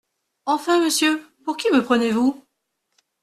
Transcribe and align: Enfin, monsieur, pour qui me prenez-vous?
Enfin, 0.47 0.83
monsieur, 0.83 1.21
pour 1.45 1.57
qui 1.57 1.69
me 1.69 1.83
prenez-vous? 1.83 2.43